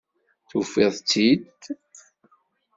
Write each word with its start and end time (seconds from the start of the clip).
Tufid-tt-id? 0.49 1.61